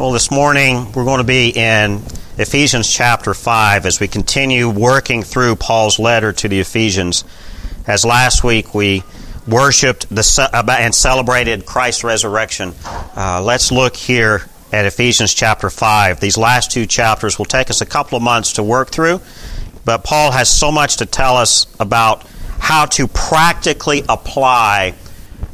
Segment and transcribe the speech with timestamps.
[0.00, 1.96] Well, this morning we're going to be in
[2.38, 7.22] Ephesians chapter 5 as we continue working through Paul's letter to the Ephesians.
[7.86, 9.02] As last week we
[9.46, 10.50] worshiped the,
[10.80, 12.72] and celebrated Christ's resurrection,
[13.14, 16.18] uh, let's look here at Ephesians chapter 5.
[16.18, 19.20] These last two chapters will take us a couple of months to work through,
[19.84, 22.26] but Paul has so much to tell us about
[22.58, 24.94] how to practically apply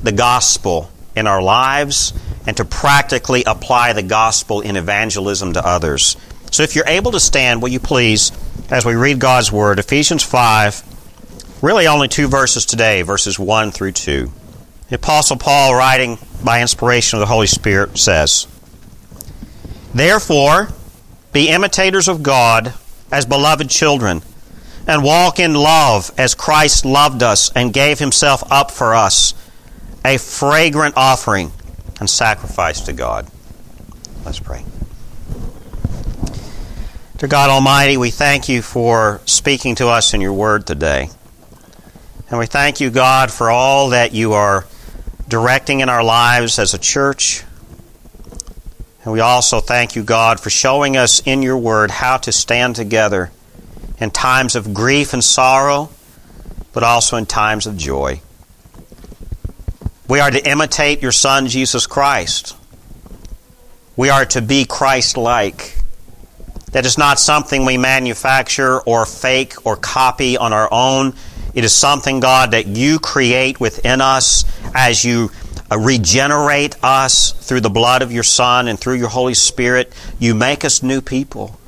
[0.05, 2.13] the gospel in our lives
[2.47, 6.17] and to practically apply the gospel in evangelism to others.
[6.53, 8.33] So if you're able to stand, will you please,
[8.71, 13.93] as we read God's Word, Ephesians 5, really only two verses today, verses 1 through
[13.93, 14.31] 2.
[14.89, 18.47] The Apostle Paul, writing by inspiration of the Holy Spirit, says,
[19.93, 20.69] Therefore,
[21.33, 22.73] be imitators of God
[23.11, 24.23] as beloved children,
[24.87, 29.35] and walk in love as Christ loved us and gave himself up for us,
[30.05, 31.51] a fragrant offering
[32.01, 33.27] and sacrifice to God.
[34.25, 34.65] Let's pray.
[37.19, 41.09] Dear God Almighty, we thank you for speaking to us in your word today.
[42.29, 44.67] And we thank you, God, for all that you are
[45.29, 47.45] directing in our lives as a church.
[49.03, 52.77] And we also thank you, God, for showing us in your word how to stand
[52.77, 53.31] together
[53.99, 55.91] in times of grief and sorrow,
[56.73, 58.21] but also in times of joy.
[60.09, 62.57] We are to imitate your Son, Jesus Christ.
[63.97, 65.79] We are to be Christ like.
[66.71, 71.15] That is not something we manufacture or fake or copy on our own.
[71.55, 74.45] It is something, God, that you create within us
[74.77, 75.33] as you
[75.73, 79.93] uh, regenerate us through the blood of your Son and through your Holy Spirit.
[80.21, 81.59] You make us new people.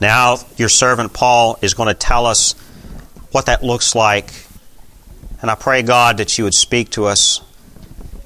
[0.00, 2.54] Now, your servant Paul is going to tell us
[3.30, 4.32] what that looks like
[5.42, 7.40] and I pray, God, that you would speak to us.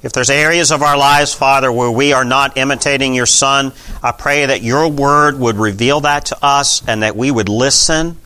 [0.03, 4.11] If there's areas of our lives, Father, where we are not imitating your Son, I
[4.11, 8.17] pray that your word would reveal that to us and that we would listen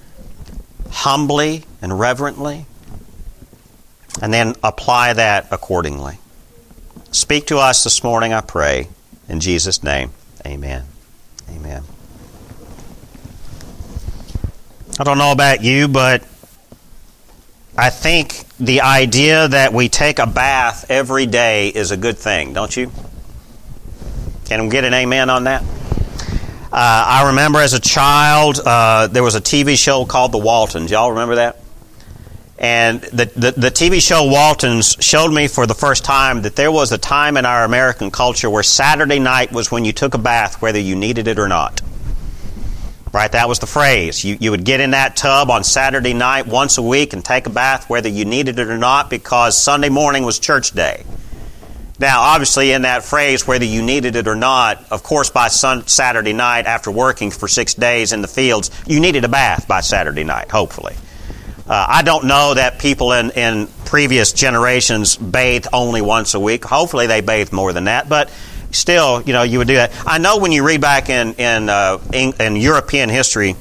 [0.91, 2.65] humbly and reverently
[4.21, 6.19] and then apply that accordingly.
[7.11, 8.89] Speak to us this morning, I pray.
[9.29, 10.11] In Jesus' name,
[10.45, 10.83] amen.
[11.49, 11.83] Amen.
[14.99, 16.23] I don't know about you, but
[17.81, 22.53] I think the idea that we take a bath every day is a good thing,
[22.53, 22.91] don't you?
[24.45, 25.63] Can we get an amen on that?
[25.63, 30.91] Uh, I remember as a child, uh, there was a TV show called The Waltons.
[30.91, 31.57] Y'all remember that?
[32.59, 36.71] And the, the, the, TV show Waltons showed me for the first time that there
[36.71, 40.19] was a time in our American culture where Saturday night was when you took a
[40.19, 41.81] bath, whether you needed it or not.
[43.13, 43.31] Right?
[43.31, 44.23] That was the phrase.
[44.23, 47.45] You, you would get in that tub on Saturday night once a week and take
[47.45, 51.03] a bath whether you needed it or not because Sunday morning was church day.
[51.99, 55.85] Now, obviously, in that phrase, whether you needed it or not, of course, by sun,
[55.85, 59.81] Saturday night after working for six days in the fields, you needed a bath by
[59.81, 60.95] Saturday night, hopefully.
[61.67, 66.65] Uh, I don't know that people in, in previous generations bathed only once a week.
[66.65, 68.33] Hopefully, they bathed more than that, but
[68.71, 69.91] still, you know, you would do that.
[70.05, 73.55] I know when you read back in in, uh, in, in, European history,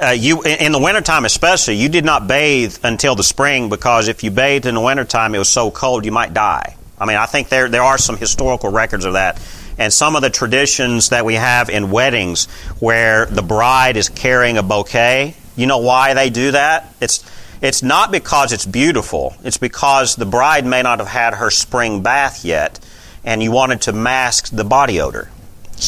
[0.00, 4.22] uh, you in the wintertime especially, you did not bathe until the spring because if
[4.24, 6.76] you bathed in the wintertime, it was so cold you might die.
[6.98, 9.40] I mean, I think there there are some historical records of that.
[9.78, 12.46] And some of the traditions that we have in weddings
[12.80, 16.94] where the bride is carrying a bouquet, you know why they do that?
[17.00, 17.24] It's
[17.60, 19.34] it's not because it's beautiful.
[19.44, 22.80] It's because the bride may not have had her spring bath yet
[23.26, 25.28] and you wanted to mask the body odor.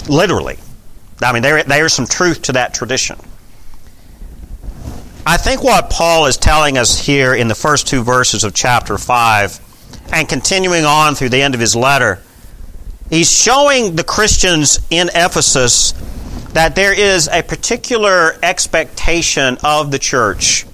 [0.09, 0.59] Literally.
[1.23, 3.19] I mean, there, there's some truth to that tradition.
[5.25, 8.99] I think what Paul is telling us here in the first two verses of chapter
[8.99, 9.61] 5
[10.13, 12.21] and continuing on through the end of his letter,
[13.11, 15.93] he's showing the Christians in Ephesus
[16.55, 20.67] that there is a particular expectation of the church,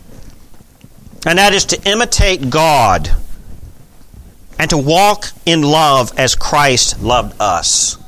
[1.26, 3.10] and that is to imitate God
[4.58, 7.98] and to walk in love as Christ loved us.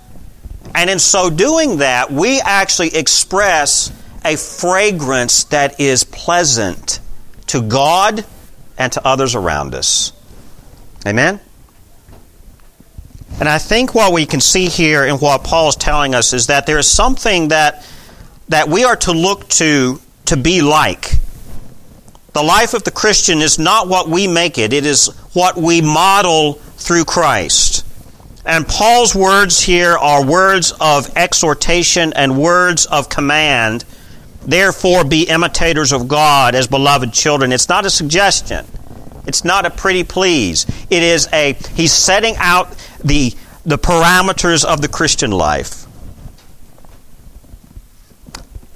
[0.75, 3.91] And in so doing that, we actually express
[4.25, 7.01] a fragrance that is pleasant
[7.49, 8.25] to God
[8.77, 10.13] and to others around us.
[11.07, 11.41] Amen?
[13.39, 16.49] And I think what we can see here in what Paul is telling us is
[16.49, 17.87] that there is something that,
[18.49, 21.13] that we are to look to to be like.
[22.37, 25.81] The life of the Christian is not what we make it, it is what we
[25.81, 27.83] model through Christ.
[28.45, 33.87] And Paul's words here are words of exhortation and words of command.
[34.43, 37.53] Therefore, be imitators of God as beloved children.
[37.53, 38.67] It's not a suggestion.
[39.27, 40.67] It's not a pretty please.
[40.91, 43.33] It is a, he's setting out the,
[43.65, 45.87] the parameters of the Christian life.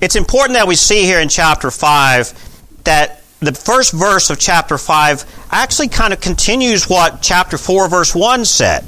[0.00, 2.48] It's important that we see here in chapter 5
[2.84, 8.14] that the first verse of chapter 5 actually kind of continues what chapter 4, verse
[8.14, 8.84] 1 said.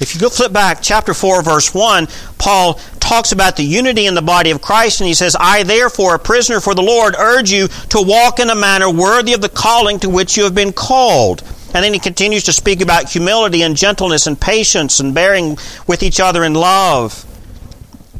[0.00, 4.14] If you go flip back, chapter 4, verse 1, Paul talks about the unity in
[4.14, 7.52] the body of Christ, and he says, I therefore, a prisoner for the Lord, urge
[7.52, 10.72] you to walk in a manner worthy of the calling to which you have been
[10.72, 11.42] called.
[11.74, 15.56] And then he continues to speak about humility and gentleness and patience and bearing
[15.86, 17.24] with each other in love.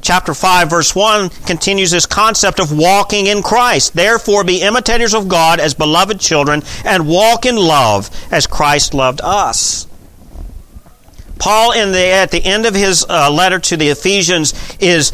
[0.03, 3.95] Chapter 5, verse 1 continues this concept of walking in Christ.
[3.95, 9.21] Therefore, be imitators of God as beloved children and walk in love as Christ loved
[9.23, 9.87] us.
[11.39, 15.13] Paul, in the, at the end of his uh, letter to the Ephesians, is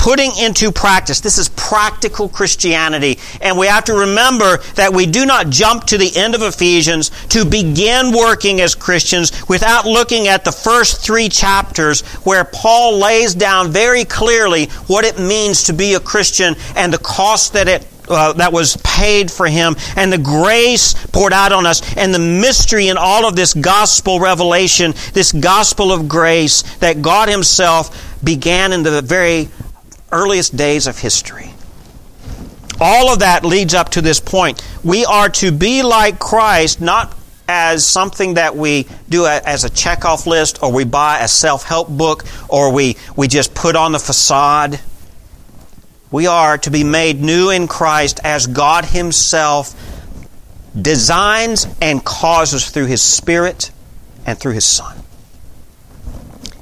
[0.00, 1.20] putting into practice.
[1.20, 3.18] This is practical Christianity.
[3.42, 7.10] And we have to remember that we do not jump to the end of Ephesians
[7.28, 13.34] to begin working as Christians without looking at the first three chapters where Paul lays
[13.34, 17.86] down very clearly what it means to be a Christian and the cost that it
[18.08, 22.18] uh, that was paid for him and the grace poured out on us and the
[22.18, 28.72] mystery in all of this gospel revelation, this gospel of grace that God Himself began
[28.72, 29.48] in the very
[30.12, 31.52] earliest days of history.
[32.80, 34.62] All of that leads up to this point.
[34.82, 37.14] We are to be like Christ, not
[37.46, 41.88] as something that we do as a checkoff list or we buy a self help
[41.88, 44.80] book or we, we just put on the facade.
[46.10, 49.74] We are to be made new in Christ as God Himself
[50.80, 53.70] designs and causes through His Spirit
[54.24, 54.96] and through His Son.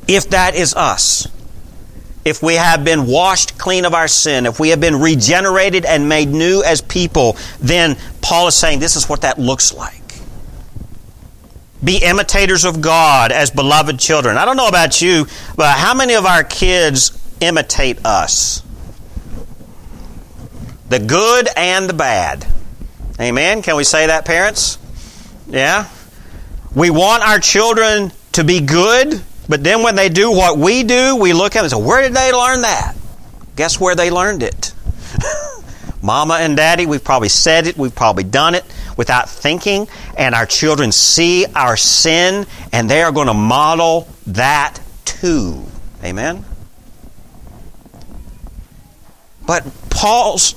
[0.06, 1.28] If that is us,
[2.28, 6.08] if we have been washed clean of our sin, if we have been regenerated and
[6.08, 9.94] made new as people, then Paul is saying this is what that looks like.
[11.82, 14.36] Be imitators of God as beloved children.
[14.36, 15.26] I don't know about you,
[15.56, 18.62] but how many of our kids imitate us?
[20.88, 22.46] The good and the bad.
[23.20, 23.62] Amen?
[23.62, 24.78] Can we say that, parents?
[25.48, 25.88] Yeah?
[26.74, 31.16] We want our children to be good, but then when they do what we do,
[31.16, 32.94] we look at them and say, Where did they learn that?
[33.56, 34.74] Guess where they learned it?
[36.02, 38.64] Mama and daddy, we've probably said it, we've probably done it
[38.96, 44.80] without thinking, and our children see our sin, and they are going to model that
[45.04, 45.64] too.
[46.04, 46.44] Amen?
[49.46, 50.54] But Paul's,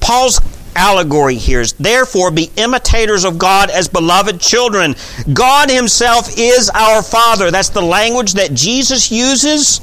[0.00, 0.40] Paul's
[0.78, 4.94] allegory here is therefore be imitators of God as beloved children.
[5.32, 7.50] God Himself is our Father.
[7.50, 9.80] That's the language that Jesus uses.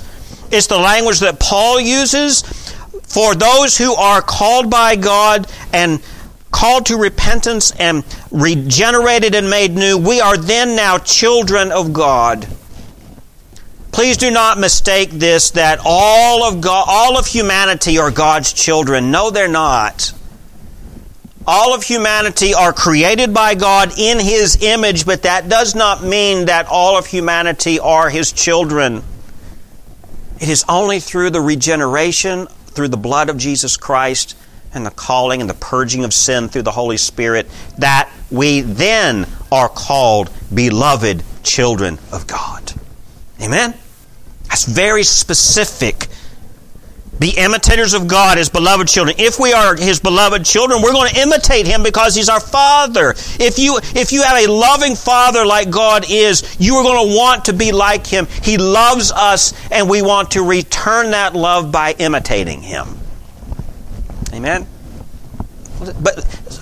[0.51, 2.43] It's the language that Paul uses.
[3.03, 6.01] For those who are called by God and
[6.51, 12.47] called to repentance and regenerated and made new, we are then now children of God.
[13.91, 19.11] Please do not mistake this that all of God, all of humanity are God's children.
[19.11, 20.13] No, they're not.
[21.47, 26.45] All of humanity are created by God in His image, but that does not mean
[26.45, 29.03] that all of humanity are His children.
[30.39, 34.35] It is only through the regeneration, through the blood of Jesus Christ,
[34.73, 37.47] and the calling and the purging of sin through the Holy Spirit
[37.77, 42.73] that we then are called beloved children of God.
[43.41, 43.73] Amen?
[44.49, 46.07] That's very specific
[47.19, 49.15] be imitators of God as beloved children.
[49.19, 53.11] If we are His beloved children, we're going to imitate Him because He's our Father.
[53.39, 57.15] If you, if you have a loving Father like God is, you are going to
[57.15, 58.27] want to be like Him.
[58.43, 62.97] He loves us, and we want to return that love by imitating Him.
[64.33, 64.67] Amen?
[65.79, 66.15] But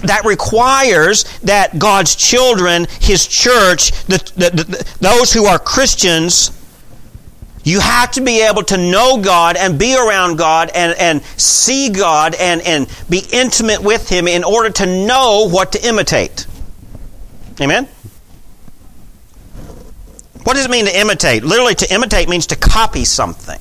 [0.03, 6.51] that requires that God's children, His church, the, the, the, those who are Christians,
[7.63, 11.89] you have to be able to know God and be around God and, and see
[11.89, 16.45] God and, and be intimate with Him in order to know what to imitate.
[17.61, 17.87] Amen?
[20.43, 21.43] What does it mean to imitate?
[21.43, 23.59] Literally, to imitate means to copy something.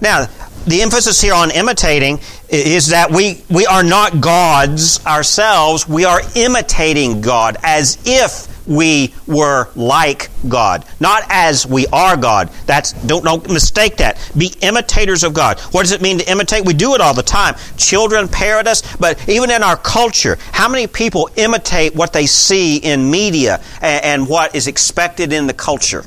[0.00, 0.28] Now,
[0.68, 5.88] the emphasis here on imitating is that we, we are not gods ourselves.
[5.88, 12.50] We are imitating God as if we were like God, not as we are God.
[12.66, 14.18] That's don't don't mistake that.
[14.36, 15.58] Be imitators of God.
[15.72, 16.66] What does it mean to imitate?
[16.66, 17.54] We do it all the time.
[17.78, 22.76] Children parrot us, but even in our culture, how many people imitate what they see
[22.76, 26.04] in media and, and what is expected in the culture?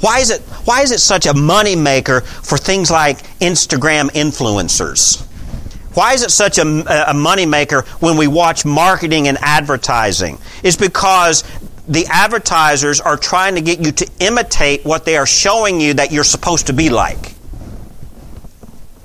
[0.00, 5.24] Why is it why is it such a money maker for things like Instagram influencers?
[5.94, 10.38] Why is it such a, a moneymaker when we watch marketing and advertising?
[10.62, 11.42] It's because
[11.88, 16.12] the advertisers are trying to get you to imitate what they are showing you that
[16.12, 17.34] you're supposed to be like.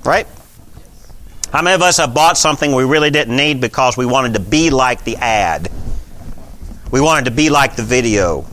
[0.04, 0.28] Right?
[1.50, 4.40] How many of us have bought something we really didn't need because we wanted to
[4.40, 5.70] be like the ad?
[6.92, 8.46] We wanted to be like the video.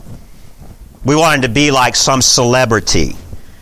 [1.04, 3.16] We wanted to be like some celebrity.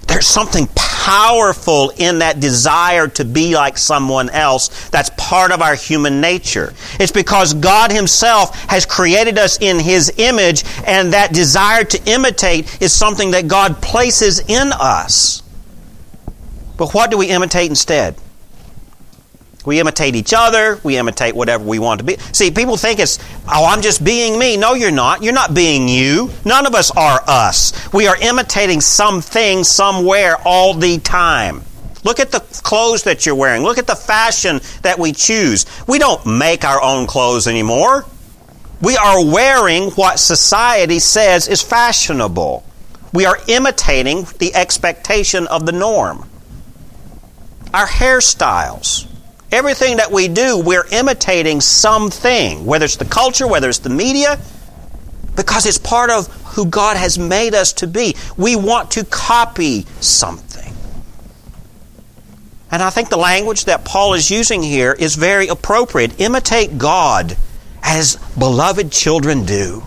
[0.06, 5.74] There's something powerful in that desire to be like someone else that's part of our
[5.74, 6.74] human nature.
[6.98, 12.82] It's because God Himself has created us in His image, and that desire to imitate
[12.82, 15.42] is something that God places in us.
[16.76, 18.16] But what do we imitate instead?
[19.66, 20.80] We imitate each other.
[20.82, 22.16] We imitate whatever we want to be.
[22.32, 24.56] See, people think it's, oh, I'm just being me.
[24.56, 25.22] No, you're not.
[25.22, 26.30] You're not being you.
[26.44, 27.92] None of us are us.
[27.92, 31.62] We are imitating something somewhere all the time.
[32.04, 33.62] Look at the clothes that you're wearing.
[33.62, 35.66] Look at the fashion that we choose.
[35.86, 38.06] We don't make our own clothes anymore.
[38.80, 42.64] We are wearing what society says is fashionable.
[43.12, 46.26] We are imitating the expectation of the norm.
[47.74, 49.09] Our hairstyles
[49.52, 54.38] Everything that we do, we're imitating something, whether it's the culture, whether it's the media,
[55.34, 58.14] because it's part of who God has made us to be.
[58.36, 60.72] We want to copy something.
[62.70, 66.20] And I think the language that Paul is using here is very appropriate.
[66.20, 67.36] Imitate God
[67.82, 69.82] as beloved children do.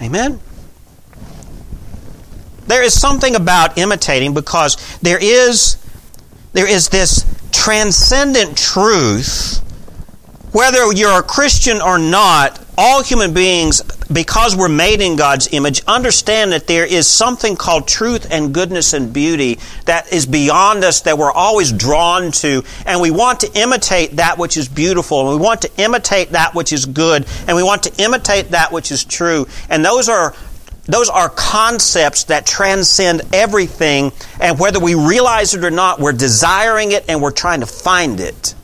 [0.00, 0.40] Amen?
[2.66, 5.84] There is something about imitating because there is,
[6.52, 9.58] there is this transcendent truth,
[10.52, 15.82] whether you're a Christian or not, all human beings, because we're made in God's image,
[15.86, 21.02] understand that there is something called truth and goodness and beauty that is beyond us
[21.02, 22.64] that we're always drawn to.
[22.86, 25.30] And we want to imitate that which is beautiful.
[25.30, 27.26] And we want to imitate that which is good.
[27.46, 29.46] And we want to imitate that which is true.
[29.68, 30.34] And those are
[30.92, 36.92] those are concepts that transcend everything, and whether we realize it or not, we're desiring
[36.92, 38.54] it and we're trying to find it.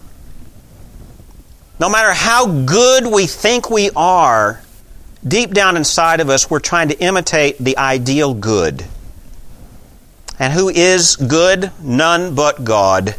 [1.79, 4.63] No matter how good we think we are,
[5.27, 8.85] deep down inside of us, we're trying to imitate the ideal good.
[10.39, 11.71] And who is good?
[11.83, 13.15] None but God.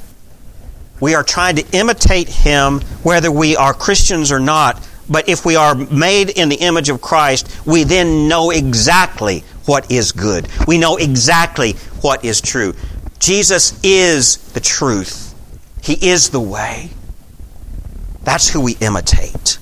[0.99, 4.86] We are trying to imitate Him whether we are Christians or not.
[5.09, 9.91] But if we are made in the image of Christ, we then know exactly what
[9.91, 10.47] is good.
[10.67, 12.73] We know exactly what is true.
[13.19, 15.33] Jesus is the truth.
[15.81, 16.89] He is the way.
[18.23, 19.57] That's who we imitate.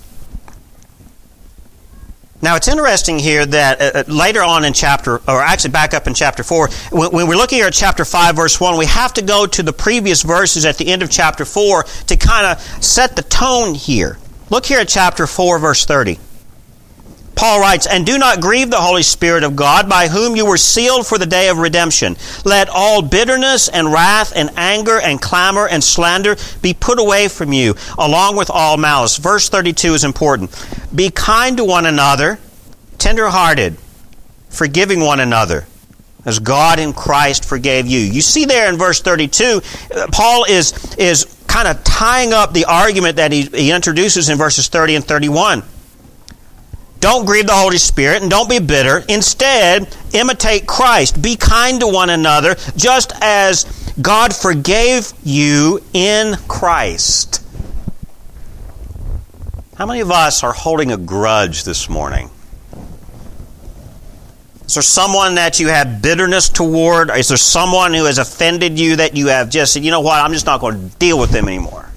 [2.42, 6.06] Now, it's interesting here that uh, uh later on in chapter, or actually back up
[6.06, 9.14] in chapter 4, when, when, we're looking here at chapter 5, verse 1, we have
[9.14, 12.62] to go to the previous verses at the end of chapter 4 to kind of
[12.84, 14.18] set the tone here.
[14.50, 16.20] Look here at chapter 4, verse 30.
[17.36, 20.58] Paul writes, And do not grieve the Holy Spirit of God, by whom you were
[20.58, 22.16] sealed for the day of redemption.
[22.46, 27.52] Let all bitterness and wrath and anger and clamor and slander be put away from
[27.52, 29.18] you, along with all malice.
[29.18, 30.52] Verse 32 is important.
[30.96, 32.40] Be kind to one another,
[32.98, 33.78] tenderhearted,
[34.50, 35.66] forgiving one another,
[36.24, 38.00] as God in Christ forgave you.
[38.00, 39.62] You see there in verse 32,
[39.94, 44.38] uh, Paul is, is kind of tying up the argument that he, he introduces in
[44.38, 45.64] verses 30 and 31.
[47.00, 49.02] Don't grieve the Holy Spirit and don't be bitter.
[49.08, 51.22] Instead, imitate Christ.
[51.22, 53.64] Be kind to one another, just as
[54.02, 57.42] God forgave you in Christ.
[59.78, 62.32] How many of us are holding a grudge this morning?
[64.68, 67.12] Is there someone that you have bitterness toward?
[67.12, 70.20] Is there someone who has offended you that you have just said, you know what,
[70.20, 71.88] I'm just not going to deal with them anymore?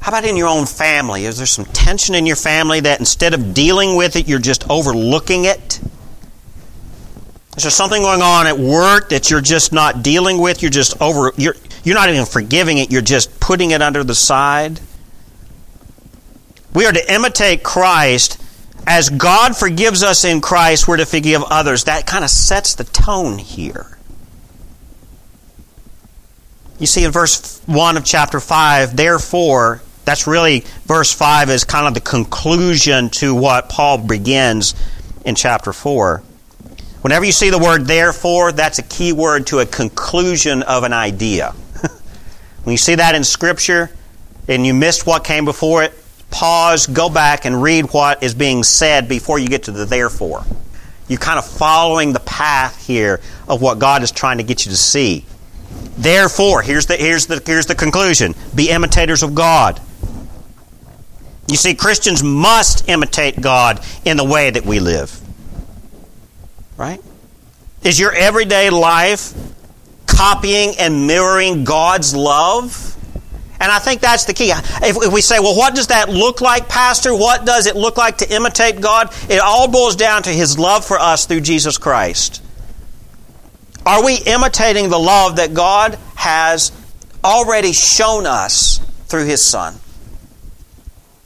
[0.00, 1.24] How about in your own family?
[1.24, 4.70] Is there some tension in your family that instead of dealing with it, you're just
[4.70, 5.80] overlooking it?
[7.56, 10.62] Is there something going on at work that you're just not dealing with?
[10.62, 14.14] You're just over you're you're not even forgiving it, you're just putting it under the
[14.14, 14.78] side?
[16.72, 18.40] We are to imitate Christ
[18.86, 21.84] as God forgives us in Christ, we're to forgive others.
[21.84, 23.98] That kind of sets the tone here.
[26.78, 31.86] You see in verse 1 of chapter 5, therefore, that's really, verse 5 is kind
[31.88, 34.74] of the conclusion to what Paul begins
[35.24, 36.22] in chapter 4.
[37.00, 40.92] Whenever you see the word therefore, that's a key word to a conclusion of an
[40.92, 41.50] idea.
[42.64, 43.90] when you see that in Scripture
[44.46, 45.92] and you missed what came before it,
[46.30, 50.44] pause, go back, and read what is being said before you get to the therefore.
[51.08, 54.70] You're kind of following the path here of what God is trying to get you
[54.70, 55.24] to see.
[55.96, 59.80] Therefore, here's the, here's the, here's the conclusion be imitators of God.
[61.48, 65.20] You see, Christians must imitate God in the way that we live.
[66.76, 67.00] Right?
[67.84, 69.32] Is your everyday life
[70.06, 72.95] copying and mirroring God's love?
[73.58, 74.50] And I think that's the key.
[74.50, 77.14] If, if, we say, well, what does that look like, Pastor?
[77.14, 79.12] What does it look like to imitate God?
[79.30, 82.42] It all boils down to His love for us through Jesus Christ.
[83.86, 86.72] Are we imitating the love that God has
[87.24, 89.74] already shown us through His Son?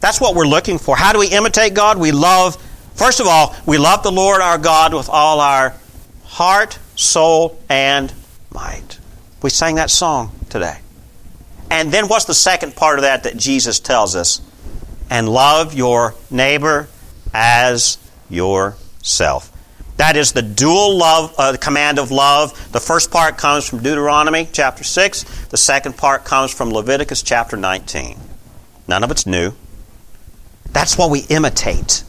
[0.01, 0.97] That's what we're looking for.
[0.97, 1.99] How do we imitate God?
[1.99, 2.57] We love,
[2.95, 5.75] first of all, we love the Lord our God with all our
[6.25, 8.13] heart, soul, and
[8.53, 8.99] might.
[9.43, 10.79] We sang that song today.
[11.71, 14.43] And then what's the second part of that that Jesus tells us?
[15.09, 16.89] And love your neighbor
[17.33, 17.99] as
[18.29, 19.51] yourself.
[19.97, 22.73] That is the dual love, uh, command of love.
[22.73, 25.47] The first part comes from Deuteronomy chapter 6.
[25.49, 28.19] The second part comes from Leviticus chapter 19.
[28.89, 29.53] None of it's new.
[30.73, 32.03] That's what we imitate.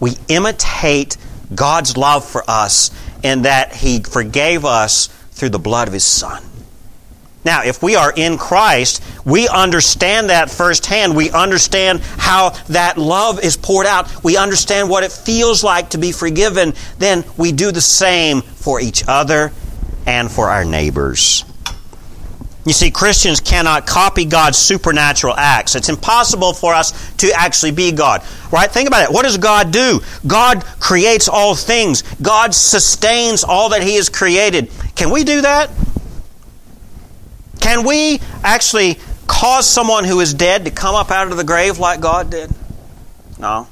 [0.00, 1.16] We imitate
[1.54, 2.90] God's love for us
[3.22, 6.42] in that He forgave us through the blood of His Son.
[7.48, 11.16] Now, if we are in Christ, we understand that firsthand.
[11.16, 14.22] We understand how that love is poured out.
[14.22, 16.74] We understand what it feels like to be forgiven.
[16.98, 19.50] Then we do the same for each other
[20.06, 21.46] and for our neighbors.
[22.66, 25.74] You see, Christians cannot copy God's supernatural acts.
[25.74, 28.22] It's impossible for us to actually be God.
[28.52, 28.70] Right?
[28.70, 29.10] Think about it.
[29.10, 30.00] What does God do?
[30.26, 32.02] God creates all things.
[32.20, 34.70] God sustains all that He has created.
[34.96, 35.70] Can we do that?
[37.60, 41.78] Can we actually cause someone who is dead to come up out of the grave
[41.78, 42.50] like God did?
[43.38, 43.68] No.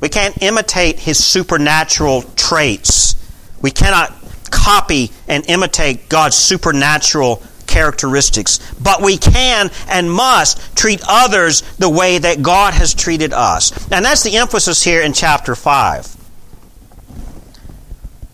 [0.00, 3.16] We can't imitate his supernatural traits.
[3.60, 4.14] We cannot
[4.50, 8.58] copy and imitate God's supernatural characteristics.
[8.80, 13.72] But we can and must treat others the way that God has treated us.
[13.92, 16.16] And that's the emphasis here in chapter 5.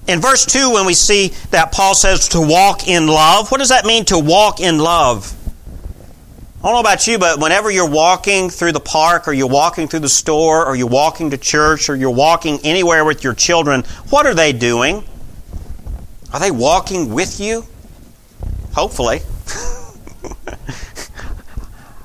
[0.07, 3.71] In verse 2, when we see that Paul says to walk in love, what does
[3.71, 5.33] that mean to walk in love?
[6.59, 9.89] I don't know about you, but whenever you're walking through the park or you're walking
[9.89, 13.83] through the store or you're walking to church or you're walking anywhere with your children,
[14.11, 15.05] what are they doing?
[16.33, 17.65] Are they walking with you?
[18.75, 19.21] Hopefully.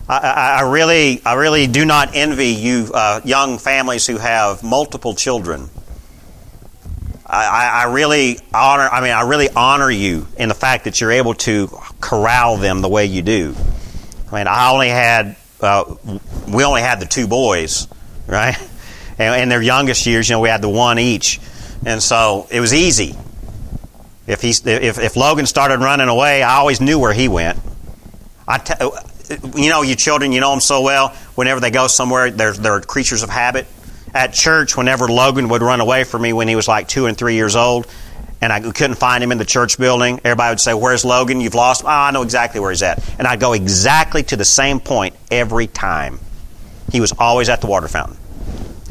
[0.09, 4.63] I, I, I, really, I really do not envy you uh, young families who have
[4.63, 5.69] multiple children.
[7.31, 8.89] I, I, really honor.
[8.91, 11.67] I mean, I really honor you in the fact that you're able to
[12.01, 13.55] corral them the way you do.
[14.29, 15.95] I mean, I only had uh,
[16.49, 17.87] we only had the two boys,
[18.27, 18.57] right?
[19.19, 21.39] And in their youngest years, you know, we had the one each,
[21.85, 23.15] and so it was easy.
[24.25, 27.59] If he if if Logan started running away, I always knew where he went.
[28.47, 28.73] I t-
[29.55, 31.09] you know, you children, you know them so well.
[31.35, 33.67] Whenever they go somewhere, they're they're creatures of habit
[34.13, 37.17] at church whenever Logan would run away from me when he was like two and
[37.17, 37.87] three years old,
[38.41, 40.19] and I couldn't find him in the church building.
[40.23, 41.41] Everybody would say, Where's Logan?
[41.41, 41.87] You've lost him.
[41.87, 43.03] Oh, I know exactly where he's at.
[43.19, 46.19] And I'd go exactly to the same point every time.
[46.91, 48.17] He was always at the water fountain.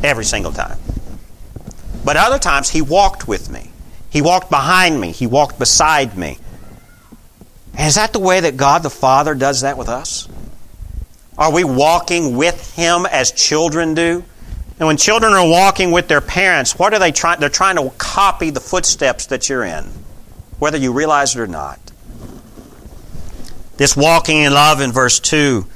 [0.03, 0.79] Every single time.
[2.05, 3.71] But other times, he walked with me.
[4.09, 5.13] He walked behind me.
[5.13, 6.39] He walked beside me.
[7.79, 10.29] Is that the way that God the Father does that with us?
[11.37, 14.25] Are we walking with Him as children do?
[14.81, 17.38] And when children are walking with their parents, what are they trying?
[17.38, 19.85] They're trying to copy the footsteps that you're in,
[20.59, 21.79] whether you realize it or not.
[23.77, 25.66] This walking in love in verse 2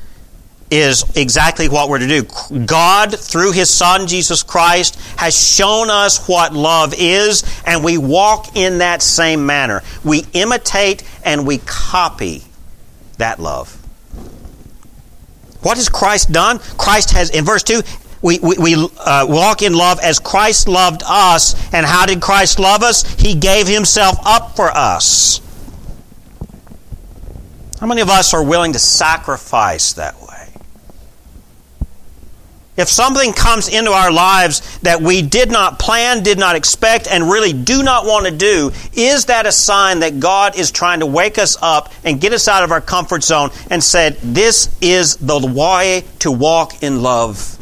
[0.71, 2.65] is exactly what we're to do.
[2.65, 8.57] God, through His Son, Jesus Christ, has shown us what love is, and we walk
[8.57, 9.83] in that same manner.
[10.03, 12.43] We imitate and we copy
[13.19, 13.79] that love.
[15.61, 16.59] What has Christ done?
[16.59, 17.83] Christ has, in verse 2,
[18.25, 21.55] we, we, we uh, walk in love as Christ loved us.
[21.75, 23.05] And how did Christ love us?
[23.21, 25.43] He gave himself up for us.
[27.79, 30.49] How many of us are willing to sacrifice that way?
[32.79, 37.25] If something comes into our lives that we did not plan, did not expect, and
[37.25, 41.07] really do not want to do, is that a sign that God is trying to
[41.07, 45.17] wake us up and get us out of our comfort zone and said, This is
[45.17, 47.59] the way to walk in love?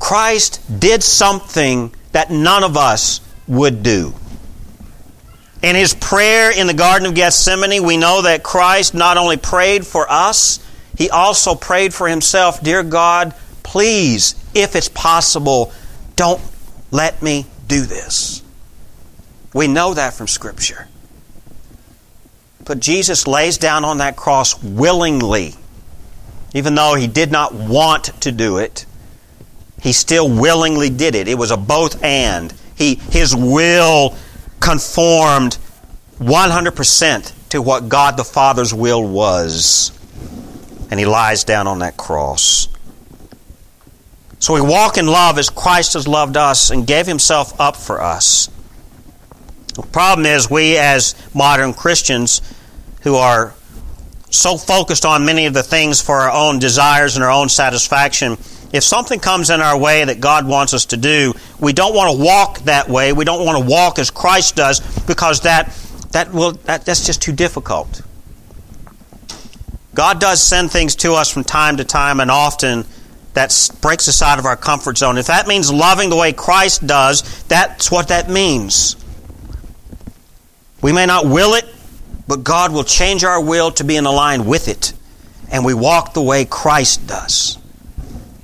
[0.00, 4.14] Christ did something that none of us would do.
[5.62, 9.86] In his prayer in the Garden of Gethsemane, we know that Christ not only prayed
[9.86, 10.58] for us,
[10.96, 12.62] he also prayed for himself.
[12.62, 15.72] Dear God, please, if it's possible,
[16.16, 16.40] don't
[16.90, 18.42] let me do this.
[19.52, 20.88] We know that from Scripture.
[22.64, 25.54] But Jesus lays down on that cross willingly
[26.54, 28.86] Even though he did not want to do it,
[29.80, 31.28] he still willingly did it.
[31.28, 32.52] It was a both and.
[32.76, 34.14] He, his will
[34.60, 35.58] conformed
[36.18, 39.92] 100% to what God the Father's will was.
[40.90, 42.68] And he lies down on that cross.
[44.38, 48.02] So we walk in love as Christ has loved us and gave himself up for
[48.02, 48.48] us.
[49.74, 52.40] The problem is, we as modern Christians
[53.02, 53.54] who are
[54.30, 58.38] so focused on many of the things for our own desires and our own satisfaction,
[58.72, 62.16] if something comes in our way that God wants us to do, we don't want
[62.16, 63.12] to walk that way.
[63.12, 65.76] We don't want to walk as Christ does because that,
[66.12, 68.02] that will, that, that's just too difficult.
[69.94, 72.84] God does send things to us from time to time and often
[73.34, 75.18] that breaks us out of our comfort zone.
[75.18, 78.96] If that means loving the way Christ does, that's what that means.
[80.82, 81.64] We may not will it,
[82.26, 84.92] but God will change our will to be in line with it.
[85.50, 87.58] And we walk the way Christ does,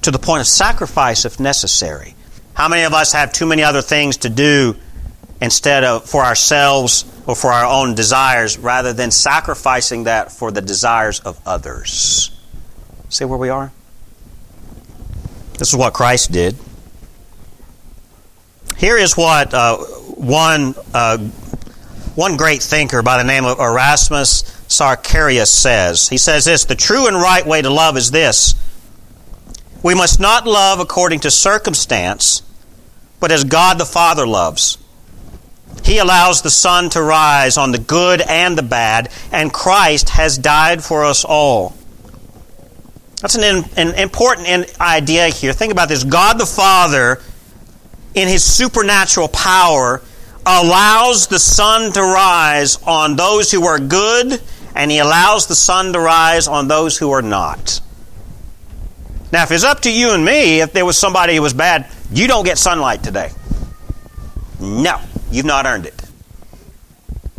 [0.07, 2.15] to the point of sacrifice if necessary.
[2.55, 4.77] How many of us have too many other things to do
[5.41, 10.63] instead of for ourselves or for our own desires rather than sacrificing that for the
[10.63, 12.31] desires of others?
[13.09, 13.73] See where we are?
[15.59, 16.55] This is what Christ did.
[18.77, 21.19] Here is what uh, one uh,
[22.15, 26.09] one great thinker by the name of Erasmus Sarcerius says.
[26.09, 28.55] He says this: the true and right way to love is this:
[29.87, 32.43] we must not love according to circumstance,
[33.21, 34.79] but as God the Father loves.
[35.85, 40.39] He allows the sun to rise on the good and the bad, and Christ has
[40.39, 41.77] died for us all.
[43.23, 45.53] That's an, an important idea here.
[45.53, 47.21] Think about this God the Father,
[48.13, 50.03] in His supernatural power,
[50.45, 54.43] allows the sun to rise on those who are good,
[54.75, 57.81] and He allows the sun to rise on those who are not.
[59.33, 61.91] Now, if it's up to you and me, if there was somebody who was bad,
[62.13, 63.31] you don't get sunlight today.
[64.61, 66.03] No, you've not earned it.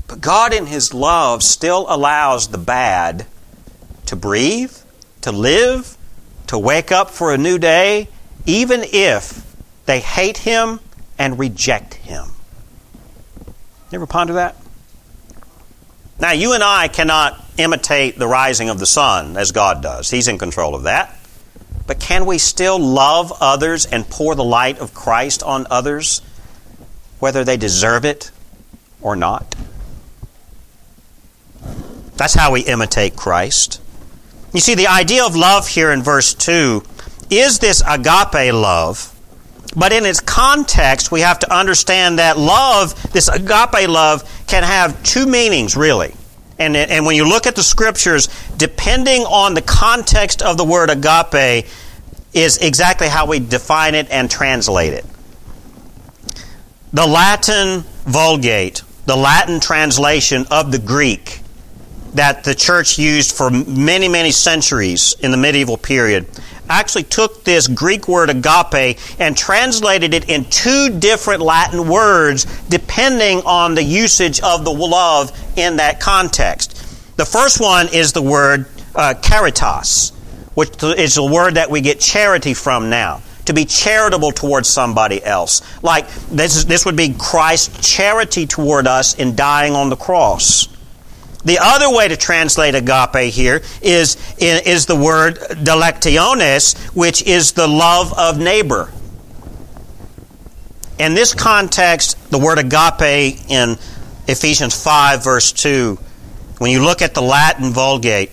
[0.07, 3.25] But God, in His love, still allows the bad
[4.05, 4.75] to breathe
[5.27, 5.97] to live,
[6.47, 8.07] to wake up for a new day,
[8.45, 9.45] even if
[9.85, 10.79] they hate Him
[11.19, 12.29] and reject Him.
[13.91, 14.55] You ever ponder that?
[16.17, 20.09] Now, you and I cannot imitate the rising of the sun as God does.
[20.09, 21.13] He's in control of that.
[21.87, 26.21] But can we still love others and pour the light of Christ on others,
[27.19, 28.29] whether they deserve it
[29.01, 29.55] or not?
[32.17, 33.81] That's how we imitate Christ.
[34.53, 36.83] You see, the idea of love here in verse 2
[37.29, 39.13] is this agape love.
[39.75, 45.01] But in its context, we have to understand that love, this agape love, can have
[45.03, 46.15] two meanings, really.
[46.59, 50.89] And, and when you look at the scriptures, depending on the context of the word
[50.89, 51.67] agape,
[52.33, 55.05] is exactly how we define it and translate it.
[56.93, 61.41] The Latin Vulgate, the Latin translation of the Greek,
[62.13, 66.25] that the church used for many, many centuries in the medieval period
[66.69, 73.39] actually took this Greek word agape and translated it in two different Latin words depending
[73.45, 76.75] on the usage of the love in that context.
[77.17, 80.11] The first one is the word uh, caritas,
[80.53, 83.21] which is the word that we get charity from now.
[83.45, 85.61] To be charitable towards somebody else.
[85.81, 90.67] Like this, is, this would be Christ's charity toward us in dying on the cross.
[91.47, 97.69] The other way to translate agape here is, is the word dilectionis, which is the
[97.69, 98.91] love of neighbor.
[100.99, 103.77] In this context, the word agape in
[104.27, 105.97] Ephesians 5, verse 2,
[106.57, 108.31] when you look at the Latin Vulgate,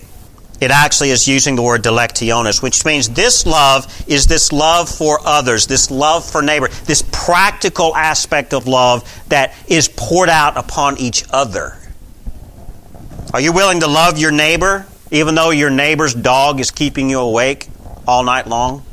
[0.60, 5.20] it actually is using the word dilectionis, which means this love is this love for
[5.24, 10.98] others, this love for neighbor, this practical aspect of love that is poured out upon
[10.98, 11.78] each other.
[13.32, 17.18] Are you willing to love your neighbor even though your neighbor's dog is keeping you
[17.20, 17.68] awake
[18.06, 18.84] all night long?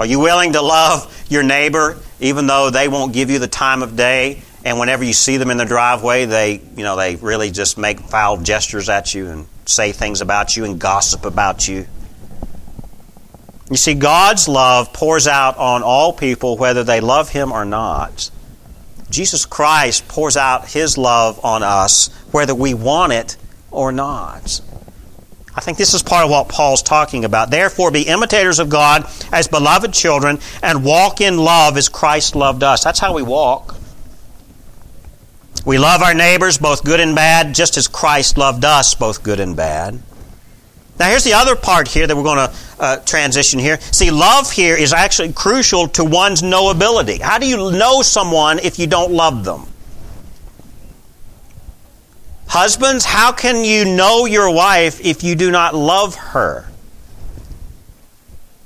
[0.00, 3.82] Are you willing to love your neighbor even though they won't give you the time
[3.82, 7.50] of day and whenever you see them in the driveway they, you know, they really
[7.50, 11.86] just make foul gestures at you and say things about you and gossip about you?
[13.70, 18.30] You see, God's love pours out on all people whether they love Him or not.
[19.10, 23.36] Jesus Christ pours out His love on us whether we want it
[23.70, 24.60] or not.
[25.54, 27.50] I think this is part of what Paul's talking about.
[27.50, 32.62] Therefore, be imitators of God as beloved children and walk in love as Christ loved
[32.62, 32.84] us.
[32.84, 33.74] That's how we walk.
[35.66, 39.40] We love our neighbors, both good and bad, just as Christ loved us, both good
[39.40, 40.00] and bad.
[40.98, 43.80] Now, here's the other part here that we're going to uh, transition here.
[43.80, 47.20] See, love here is actually crucial to one's knowability.
[47.20, 49.66] How do you know someone if you don't love them?
[52.48, 56.66] Husbands, how can you know your wife if you do not love her?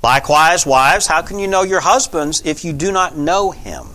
[0.01, 3.87] Likewise, wives, how can you know your husbands if you do not know him?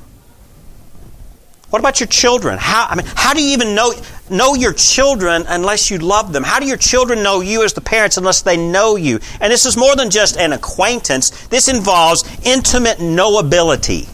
[1.70, 2.57] What about your children?
[2.59, 3.92] How, I mean, how do you even know,
[4.31, 6.42] know your children unless you love them?
[6.42, 9.20] How do your children know you as the parents unless they know you?
[9.40, 11.46] And this is more than just an acquaintance.
[11.48, 14.09] This involves intimate knowability.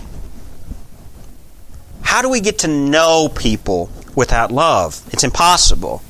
[2.03, 5.01] How do we get to know people without love?
[5.13, 6.03] It's impossible.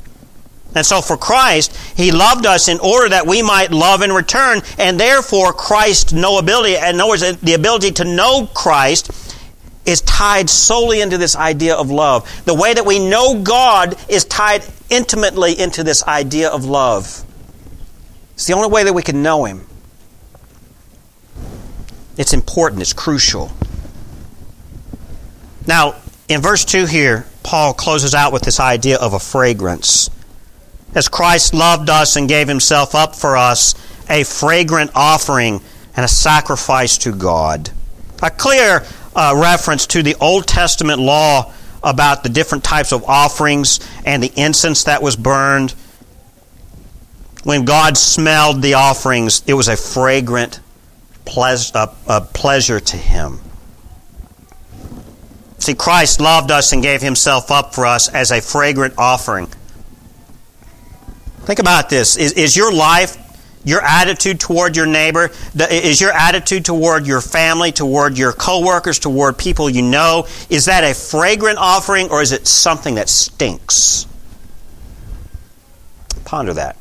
[0.75, 4.61] And so for Christ, He loved us in order that we might love in return,
[4.79, 9.13] and therefore Christ's knowability, and in other words, the ability to know Christ
[9.85, 12.43] is tied solely into this idea of love.
[12.45, 17.25] The way that we know God is tied intimately into this idea of love.
[18.35, 19.67] It's the only way that we can know Him.
[22.17, 23.51] It's important, it's crucial.
[25.67, 25.97] Now,
[26.29, 30.11] in verse 2 here, Paul closes out with this idea of a fragrance.
[30.95, 33.75] As Christ loved us and gave Himself up for us,
[34.09, 35.61] a fragrant offering
[35.97, 37.71] and a sacrifice to God.
[38.23, 38.85] A clear
[39.15, 44.33] uh, reference to the Old Testament law about the different types of offerings and the
[44.37, 45.75] incense that was burned.
[47.45, 50.61] When God smelled the offerings, it was a fragrant
[51.27, 53.41] pleas- uh, uh, pleasure to Him.
[55.59, 59.49] See, Christ loved us and gave Himself up for us as a fragrant offering.
[61.45, 62.17] Think about this.
[62.17, 63.19] Is, is your life
[63.65, 65.31] your attitude toward your neighbor?
[65.71, 70.85] Is your attitude toward your family, toward your coworkers, toward people you know, is that
[70.85, 74.07] a fragrant offering or is it something that stinks?
[76.25, 76.77] Ponder that.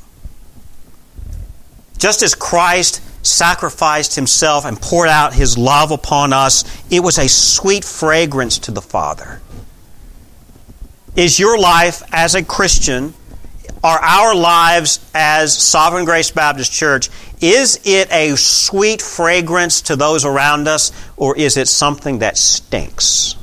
[1.98, 7.30] Just as Christ sacrificed himself and poured out his love upon us, it was a
[7.30, 9.42] sweet fragrance to the Father.
[11.16, 13.14] Is your life as a Christian
[13.84, 17.10] are our lives as Sovereign Grace Baptist Church,
[17.42, 23.36] is it a sweet fragrance to those around us, or is it something that stinks?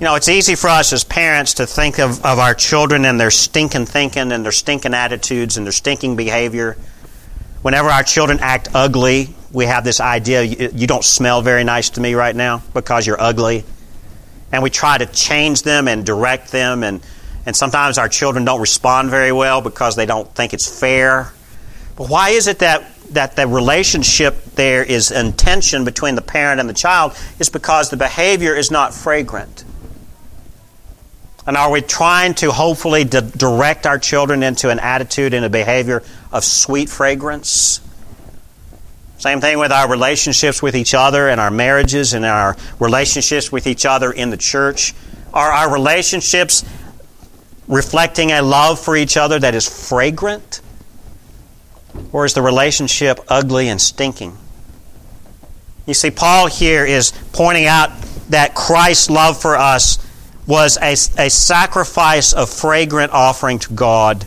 [0.00, 3.20] You know, it's easy for us as parents to think of, of our children and
[3.20, 6.76] their stinking thinking and their stinking attitudes and their stinking behavior.
[7.62, 11.90] Whenever our children act ugly, we have this idea you, you don't smell very nice
[11.90, 13.62] to me right now because you're ugly.
[14.50, 17.00] And we try to change them and direct them and
[17.44, 21.32] and sometimes our children don't respond very well because they don't think it's fair.
[21.96, 26.60] But why is it that, that the relationship there is in tension between the parent
[26.60, 27.16] and the child?
[27.38, 29.64] Is because the behavior is not fragrant.
[31.44, 35.50] And are we trying to hopefully di- direct our children into an attitude and a
[35.50, 37.80] behavior of sweet fragrance?
[39.18, 43.66] Same thing with our relationships with each other and our marriages and our relationships with
[43.66, 44.94] each other in the church.
[45.32, 46.64] Are our relationships
[47.68, 50.60] reflecting a love for each other that is fragrant?
[52.12, 54.36] Or is the relationship ugly and stinking?
[55.86, 57.90] You see, Paul here is pointing out
[58.28, 59.98] that Christ's love for us
[60.46, 64.26] was a, a sacrifice of fragrant offering to God.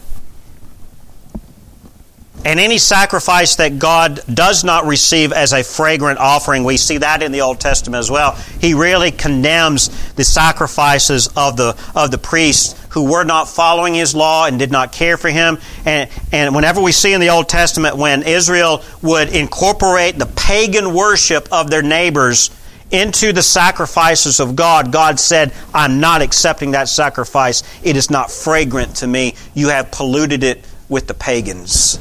[2.45, 7.23] And any sacrifice that God does not receive as a fragrant offering, we see that
[7.23, 8.37] in the Old Testament as well.
[8.61, 14.15] He really condemns the sacrifices of the, of the priests who were not following his
[14.15, 15.59] law and did not care for him.
[15.83, 20.93] And, and whenever we see in the Old Testament when Israel would incorporate the pagan
[20.93, 22.51] worship of their neighbors
[22.91, 27.63] into the sacrifices of God, God said, I'm not accepting that sacrifice.
[27.83, 29.35] It is not fragrant to me.
[29.53, 31.97] You have polluted it with the pagans.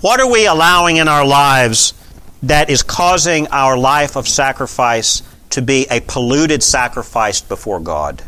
[0.00, 1.94] What are we allowing in our lives
[2.42, 8.24] that is causing our life of sacrifice to be a polluted sacrifice before God?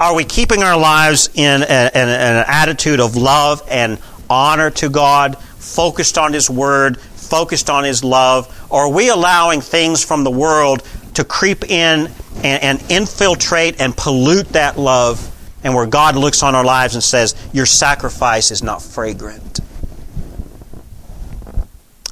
[0.00, 4.88] Are we keeping our lives in, a, in an attitude of love and honor to
[4.88, 8.66] God, focused on His Word, focused on His love?
[8.70, 10.82] Or are we allowing things from the world
[11.14, 15.28] to creep in and, and infiltrate and pollute that love?
[15.64, 19.60] And where God looks on our lives and says, Your sacrifice is not fragrant.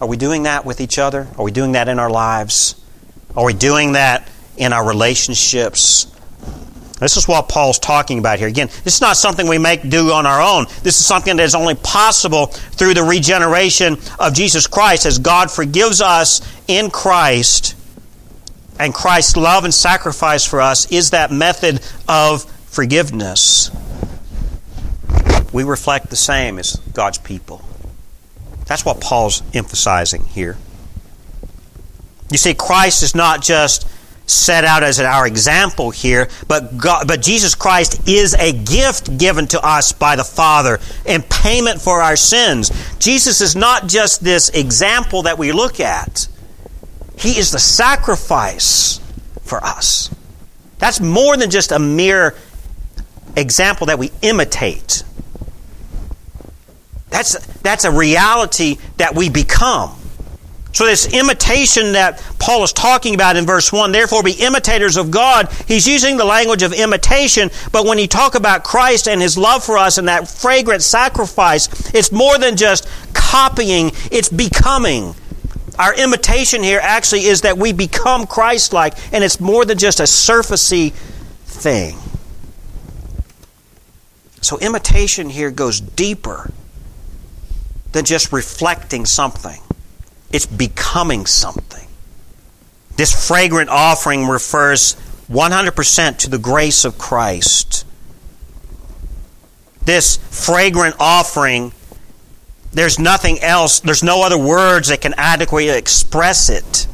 [0.00, 1.26] Are we doing that with each other?
[1.36, 2.80] Are we doing that in our lives?
[3.36, 6.06] Are we doing that in our relationships?
[7.00, 8.48] This is what Paul's talking about here.
[8.48, 10.66] Again, this is not something we make do on our own.
[10.82, 15.50] This is something that is only possible through the regeneration of Jesus Christ as God
[15.50, 17.74] forgives us in Christ.
[18.78, 23.70] And Christ's love and sacrifice for us is that method of forgiveness.
[25.52, 27.62] We reflect the same as God's people.
[28.66, 30.56] That's what Paul's emphasizing here.
[32.30, 33.88] You see, Christ is not just
[34.30, 39.46] set out as our example here, but God, but Jesus Christ is a gift given
[39.48, 42.70] to us by the Father in payment for our sins.
[42.98, 46.28] Jesus is not just this example that we look at.
[47.18, 49.00] He is the sacrifice
[49.42, 50.14] for us.
[50.78, 52.34] That's more than just a mere
[53.36, 55.04] example that we imitate.
[57.10, 59.99] That's, that's a reality that we become.
[60.72, 65.10] So, this imitation that Paul is talking about in verse 1, therefore be imitators of
[65.10, 69.36] God, he's using the language of imitation, but when he talk about Christ and his
[69.36, 75.14] love for us and that fragrant sacrifice, it's more than just copying, it's becoming.
[75.78, 79.98] Our imitation here actually is that we become Christ like, and it's more than just
[79.98, 81.96] a surfacey thing.
[84.40, 86.50] So, imitation here goes deeper
[87.92, 89.60] than just reflecting something,
[90.32, 91.86] it's becoming something.
[92.96, 94.94] This fragrant offering refers
[95.30, 97.86] 100% to the grace of Christ.
[99.84, 101.72] This fragrant offering,
[102.72, 106.86] there's nothing else, there's no other words that can adequately express it.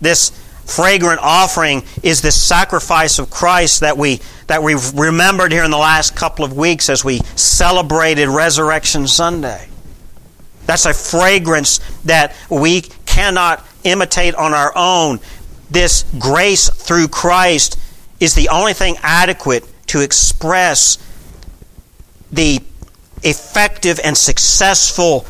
[0.00, 0.30] This
[0.64, 5.78] fragrant offering is the sacrifice of Christ that we that we've remembered here in the
[5.78, 9.68] last couple of weeks as we celebrated Resurrection Sunday.
[10.68, 15.18] That's a fragrance that we cannot imitate on our own.
[15.70, 17.80] This grace through Christ
[18.20, 20.98] is the only thing adequate to express
[22.30, 22.60] the
[23.22, 25.26] effective and successful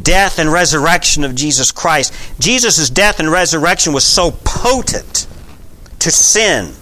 [0.00, 2.14] death and resurrection of Jesus Christ.
[2.38, 5.26] Jesus' death and resurrection was so potent
[5.98, 6.72] to sin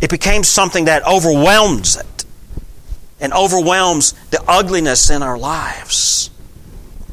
[0.00, 2.06] it became something that overwhelms it
[3.20, 6.30] and overwhelms the ugliness in our lives.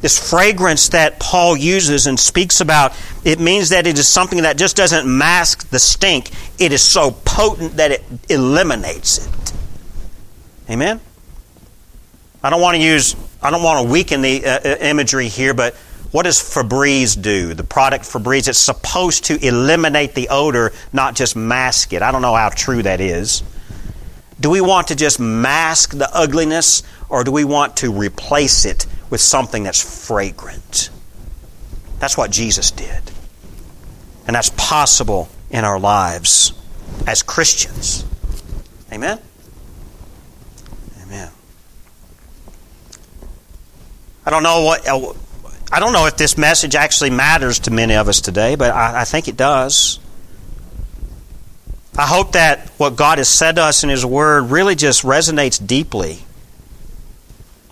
[0.00, 2.92] This fragrance that Paul uses and speaks about,
[3.24, 6.30] it means that it is something that just doesn't mask the stink.
[6.58, 9.52] It is so potent that it eliminates it.
[10.70, 11.00] Amen?
[12.42, 15.54] I don't want to use, I don't want to weaken the uh, uh imagery here,
[15.54, 15.74] but
[16.12, 17.54] what does Febreze do?
[17.54, 22.02] The product Febreze, it's supposed to eliminate the odor, not just mask it.
[22.02, 23.42] I don't know how true that is.
[24.38, 28.86] Do we want to just mask the ugliness, or do we want to replace it
[29.08, 30.90] with something that's fragrant?
[31.98, 33.02] That's what Jesus did.
[34.26, 36.52] And that's possible in our lives
[37.06, 38.04] as Christians.
[38.92, 39.18] Amen?
[41.02, 41.30] Amen.
[44.24, 45.16] I don't know what
[45.72, 49.00] I don't know if this message actually matters to many of us today, but I,
[49.00, 49.98] I think it does.
[51.98, 55.64] I hope that what God has said to us in His Word really just resonates
[55.64, 56.18] deeply.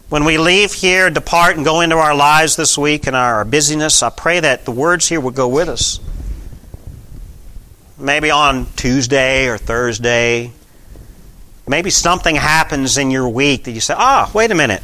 [0.08, 4.02] When we leave here, depart, and go into our lives this week and our busyness,
[4.02, 6.00] I pray that the words here will go with us.
[7.98, 10.52] Maybe on Tuesday or Thursday,
[11.68, 14.82] maybe something happens in your week that you say, ah, wait a minute.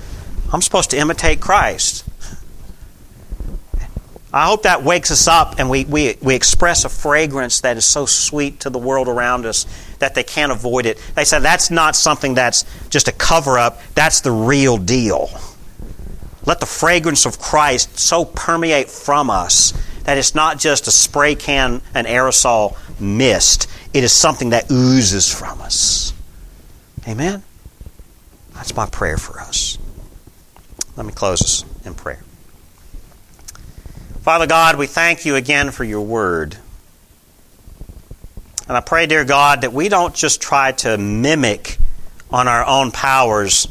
[0.52, 2.04] I'm supposed to imitate Christ.
[4.32, 7.84] I hope that wakes us up and we, we, we express a fragrance that is
[7.84, 9.66] so sweet to the world around us
[9.98, 10.98] that they can't avoid it.
[11.14, 15.28] They say that's not something that's just a cover up, that's the real deal.
[16.46, 21.34] Let the fragrance of Christ so permeate from us that it's not just a spray
[21.34, 23.68] can, an aerosol mist.
[23.92, 26.14] It is something that oozes from us.
[27.06, 27.42] Amen?
[28.54, 29.78] That's my prayer for us.
[30.96, 32.22] Let me close us in prayer.
[34.22, 36.56] Father God, we thank you again for your word.
[38.68, 41.76] And I pray, dear God, that we don't just try to mimic
[42.30, 43.66] on our own powers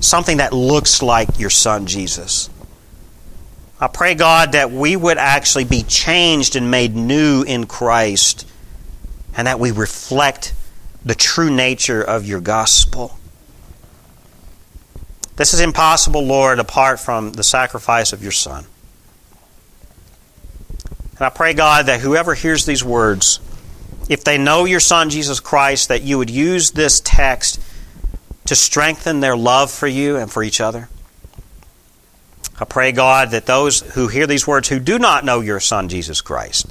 [0.00, 2.50] something that looks like your Son, Jesus.
[3.80, 8.48] I pray, God, that we would actually be changed and made new in Christ
[9.36, 10.52] and that we reflect
[11.04, 13.16] the true nature of your gospel.
[15.36, 18.66] This is impossible, Lord, apart from the sacrifice of your Son.
[21.16, 23.40] And I pray, God, that whoever hears these words,
[24.08, 27.60] if they know your Son, Jesus Christ, that you would use this text
[28.46, 30.88] to strengthen their love for you and for each other.
[32.58, 35.88] I pray, God, that those who hear these words who do not know your Son,
[35.88, 36.66] Jesus Christ,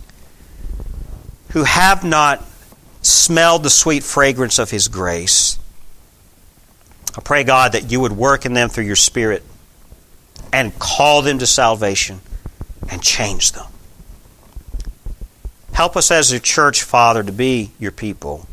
[1.49, 2.45] who have not
[3.01, 5.57] smelled the sweet fragrance of His grace,
[7.17, 9.43] I pray, God, that you would work in them through your Spirit
[10.51, 12.21] and call them to salvation
[12.89, 13.65] and change them.
[15.73, 18.47] Help us as a church, Father, to be your people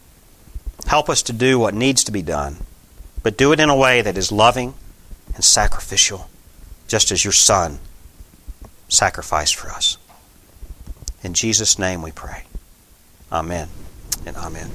[0.86, 2.56] Help us to do what needs to be done,
[3.22, 4.74] but do it in a way that is loving
[5.34, 6.28] and sacrificial,
[6.88, 7.78] just as your Son
[8.88, 9.98] sacrificed for us.
[11.22, 12.44] In Jesus' name we pray.
[13.30, 13.68] Amen
[14.26, 14.70] and amen.